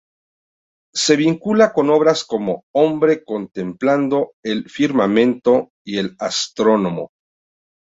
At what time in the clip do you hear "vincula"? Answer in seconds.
1.15-1.73